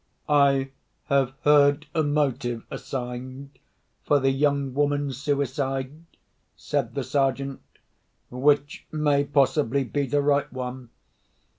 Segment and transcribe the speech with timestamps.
[0.27, 0.71] "I
[1.09, 3.59] have heard a motive assigned
[4.03, 5.91] for the young woman's suicide,"
[6.57, 7.61] said the Sergeant,
[8.31, 10.89] "which may possibly be the right one.